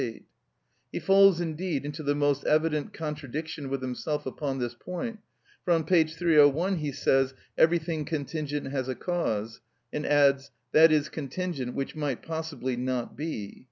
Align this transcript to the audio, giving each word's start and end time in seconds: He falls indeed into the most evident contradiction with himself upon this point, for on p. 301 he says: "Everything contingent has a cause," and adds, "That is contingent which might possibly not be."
He 0.91 0.99
falls 0.99 1.39
indeed 1.39 1.85
into 1.85 2.01
the 2.01 2.15
most 2.15 2.43
evident 2.45 2.91
contradiction 2.91 3.69
with 3.69 3.83
himself 3.83 4.25
upon 4.25 4.57
this 4.57 4.73
point, 4.73 5.19
for 5.63 5.75
on 5.75 5.83
p. 5.83 6.03
301 6.05 6.77
he 6.77 6.91
says: 6.91 7.35
"Everything 7.55 8.03
contingent 8.03 8.65
has 8.71 8.89
a 8.89 8.95
cause," 8.95 9.61
and 9.93 10.03
adds, 10.03 10.49
"That 10.71 10.91
is 10.91 11.07
contingent 11.07 11.75
which 11.75 11.95
might 11.95 12.23
possibly 12.23 12.75
not 12.75 13.15
be." 13.15 13.59